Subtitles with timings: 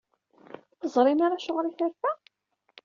[0.81, 2.11] Ur teẓrim ara Acuɣer ay terfa?